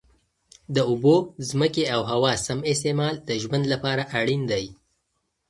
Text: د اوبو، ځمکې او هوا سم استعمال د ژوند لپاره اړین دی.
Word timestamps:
د 0.75 0.77
اوبو، 0.89 1.15
ځمکې 1.49 1.83
او 1.93 2.01
هوا 2.11 2.33
سم 2.45 2.59
استعمال 2.71 3.15
د 3.27 3.29
ژوند 3.41 3.65
لپاره 3.73 4.03
اړین 4.19 4.41
دی. 4.51 4.65